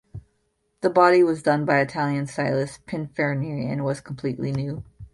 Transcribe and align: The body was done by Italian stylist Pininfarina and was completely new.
The 0.79 0.89
body 0.89 1.21
was 1.23 1.43
done 1.43 1.63
by 1.63 1.79
Italian 1.79 2.25
stylist 2.25 2.87
Pininfarina 2.87 3.71
and 3.71 3.85
was 3.85 4.01
completely 4.01 4.51
new. 4.51 4.83